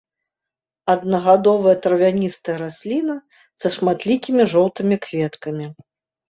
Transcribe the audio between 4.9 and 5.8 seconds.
кветкамі.